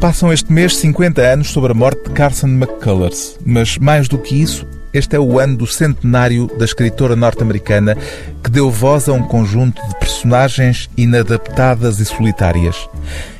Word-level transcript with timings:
Passam 0.00 0.32
este 0.32 0.52
mês 0.52 0.76
50 0.76 1.20
anos 1.20 1.50
sobre 1.50 1.72
a 1.72 1.74
morte 1.74 2.08
de 2.08 2.10
Carson 2.10 2.46
McCullers, 2.46 3.36
mas 3.44 3.78
mais 3.78 4.08
do 4.08 4.18
que 4.18 4.40
isso, 4.40 4.66
este 4.92 5.16
é 5.16 5.20
o 5.20 5.38
ano 5.38 5.56
do 5.56 5.66
centenário 5.66 6.46
da 6.58 6.64
escritora 6.64 7.16
norte-americana 7.16 7.96
que 8.42 8.50
deu 8.50 8.70
voz 8.70 9.08
a 9.08 9.12
um 9.12 9.22
conjunto 9.22 9.84
de 9.88 9.98
personagens 9.98 10.88
inadaptadas 10.96 11.98
e 11.98 12.04
solitárias. 12.04 12.88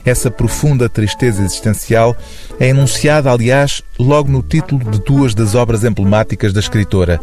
Essa 0.05 0.31
profunda 0.31 0.89
tristeza 0.89 1.43
existencial 1.43 2.17
é 2.59 2.69
enunciada, 2.69 3.31
aliás, 3.31 3.83
logo 3.99 4.31
no 4.31 4.43
título 4.43 4.91
de 4.91 5.01
duas 5.01 5.35
das 5.35 5.55
obras 5.55 5.85
emblemáticas 5.85 6.53
da 6.53 6.61
escritora. 6.61 7.21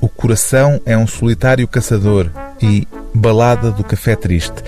O 0.00 0.08
Coração 0.08 0.80
é 0.86 0.96
um 0.96 1.06
solitário 1.06 1.66
caçador 1.66 2.30
e 2.60 2.86
Balada 3.14 3.70
do 3.70 3.82
Café 3.82 4.14
Triste, 4.14 4.62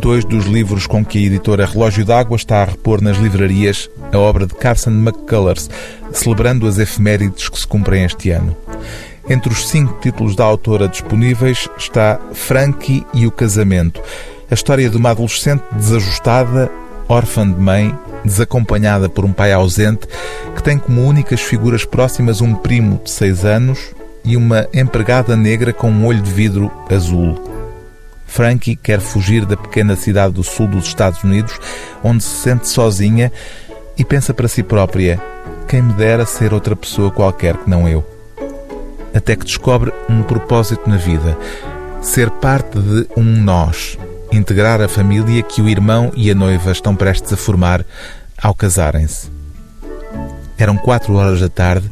dois 0.00 0.24
dos 0.24 0.46
livros 0.46 0.86
com 0.86 1.04
que 1.04 1.18
a 1.18 1.22
editora 1.22 1.66
Relógio 1.66 2.04
d'Água 2.04 2.36
está 2.36 2.62
a 2.62 2.64
repor 2.64 3.00
nas 3.00 3.16
livrarias 3.16 3.88
a 4.12 4.18
obra 4.18 4.46
de 4.46 4.54
Carson 4.54 4.90
McCullers, 4.90 5.70
celebrando 6.12 6.66
as 6.66 6.78
efemérides 6.78 7.48
que 7.48 7.58
se 7.58 7.66
cumprem 7.66 8.04
este 8.04 8.30
ano. 8.30 8.56
Entre 9.28 9.52
os 9.52 9.68
cinco 9.68 10.00
títulos 10.00 10.34
da 10.34 10.44
autora 10.44 10.88
disponíveis 10.88 11.68
está 11.78 12.20
Frankie 12.32 13.06
e 13.14 13.26
o 13.26 13.30
Casamento, 13.30 14.02
a 14.50 14.54
história 14.54 14.90
de 14.90 14.96
uma 14.96 15.10
adolescente 15.10 15.62
desajustada, 15.72 16.70
órfã 17.08 17.48
de 17.48 17.58
mãe, 17.58 17.96
desacompanhada 18.24 19.08
por 19.08 19.24
um 19.24 19.32
pai 19.32 19.52
ausente, 19.52 20.08
que 20.54 20.62
tem 20.62 20.76
como 20.76 21.02
únicas 21.02 21.40
figuras 21.40 21.84
próximas 21.84 22.40
um 22.40 22.54
primo 22.54 23.00
de 23.02 23.10
seis 23.10 23.44
anos 23.44 23.78
e 24.24 24.36
uma 24.36 24.68
empregada 24.72 25.36
negra 25.36 25.72
com 25.72 25.90
um 25.90 26.06
olho 26.06 26.22
de 26.22 26.30
vidro 26.30 26.70
azul. 26.90 27.50
Frankie 28.26 28.76
quer 28.76 29.00
fugir 29.00 29.44
da 29.44 29.56
pequena 29.56 29.94
cidade 29.94 30.34
do 30.34 30.42
sul 30.42 30.66
dos 30.66 30.86
Estados 30.86 31.22
Unidos, 31.22 31.58
onde 32.02 32.22
se 32.22 32.42
sente 32.42 32.68
sozinha 32.68 33.30
e 33.98 34.04
pensa 34.04 34.32
para 34.32 34.48
si 34.48 34.62
própria: 34.62 35.20
quem 35.68 35.82
me 35.82 35.92
dera 35.92 36.24
ser 36.24 36.54
outra 36.54 36.74
pessoa 36.74 37.10
qualquer 37.10 37.56
que 37.56 37.68
não 37.68 37.88
eu. 37.88 38.06
Até 39.14 39.36
que 39.36 39.44
descobre 39.44 39.92
um 40.08 40.22
propósito 40.22 40.88
na 40.88 40.96
vida: 40.96 41.36
ser 42.00 42.30
parte 42.30 42.78
de 42.78 43.06
um 43.16 43.22
nós, 43.22 43.98
integrar 44.32 44.80
a 44.80 44.88
família 44.88 45.42
que 45.42 45.60
o 45.60 45.68
irmão 45.68 46.10
e 46.16 46.30
a 46.30 46.34
noiva 46.34 46.72
estão 46.72 46.96
prestes 46.96 47.32
a 47.32 47.36
formar 47.36 47.84
ao 48.40 48.54
casarem-se. 48.54 49.30
Eram 50.56 50.76
quatro 50.76 51.14
horas 51.14 51.40
da 51.40 51.48
tarde 51.48 51.90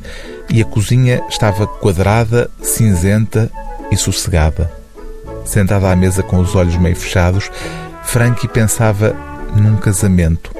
e 0.52 0.60
a 0.60 0.64
cozinha 0.64 1.22
estava 1.28 1.66
quadrada, 1.66 2.50
cinzenta 2.60 3.50
e 3.90 3.96
sossegada. 3.96 4.70
Sentada 5.44 5.90
à 5.90 5.96
mesa 5.96 6.22
com 6.22 6.38
os 6.38 6.54
olhos 6.54 6.76
meio 6.76 6.96
fechados, 6.96 7.50
Frankie 8.02 8.48
pensava 8.48 9.14
num 9.54 9.76
casamento. 9.76 10.50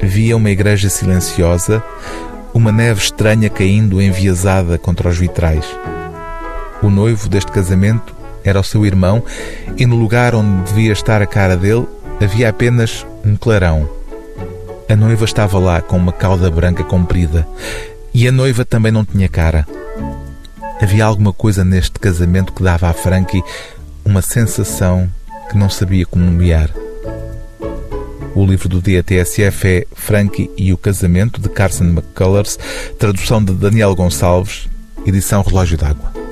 Via 0.00 0.36
uma 0.36 0.50
igreja 0.50 0.88
silenciosa, 0.88 1.82
uma 2.52 2.70
neve 2.70 3.00
estranha 3.00 3.50
caindo 3.50 4.00
enviesada 4.00 4.78
contra 4.78 5.08
os 5.08 5.18
vitrais. 5.18 5.64
O 6.82 6.90
noivo 6.90 7.28
deste 7.28 7.50
casamento 7.50 8.14
era 8.44 8.60
o 8.60 8.64
seu 8.64 8.86
irmão 8.86 9.22
e 9.76 9.86
no 9.86 9.96
lugar 9.96 10.34
onde 10.34 10.62
devia 10.64 10.92
estar 10.92 11.20
a 11.22 11.26
cara 11.26 11.56
dele 11.56 11.86
havia 12.22 12.48
apenas 12.48 13.04
um 13.24 13.36
clarão. 13.36 13.88
A 14.88 14.94
noiva 14.94 15.24
estava 15.24 15.58
lá 15.58 15.80
com 15.80 15.96
uma 15.96 16.12
cauda 16.12 16.50
branca 16.50 16.84
comprida 16.84 17.46
e 18.14 18.28
a 18.28 18.32
noiva 18.32 18.64
também 18.64 18.92
não 18.92 19.04
tinha 19.04 19.28
cara. 19.28 19.66
Havia 20.80 21.04
alguma 21.04 21.32
coisa 21.32 21.64
neste 21.64 21.98
casamento 21.98 22.52
que 22.52 22.62
dava 22.62 22.88
a 22.88 22.92
Frankie 22.92 23.42
uma 24.04 24.22
sensação 24.22 25.10
que 25.50 25.58
não 25.58 25.68
sabia 25.68 26.06
como 26.06 26.24
nomear. 26.24 26.70
O 28.34 28.46
livro 28.46 28.68
do 28.68 28.80
dia 28.80 29.02
TSF 29.02 29.66
é 29.68 29.86
Frankie 29.94 30.50
e 30.56 30.72
o 30.72 30.78
Casamento, 30.78 31.40
de 31.40 31.48
Carson 31.48 31.84
McCullers, 31.84 32.58
tradução 32.98 33.42
de 33.42 33.52
Daniel 33.52 33.94
Gonçalves, 33.94 34.68
edição 35.06 35.42
Relógio 35.42 35.78
d'Água. 35.78 36.23